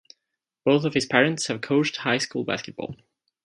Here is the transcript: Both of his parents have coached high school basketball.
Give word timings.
Both 0.65 0.83
of 0.83 0.95
his 0.95 1.05
parents 1.05 1.45
have 1.45 1.61
coached 1.61 1.97
high 1.97 2.17
school 2.17 2.43
basketball. 2.43 2.95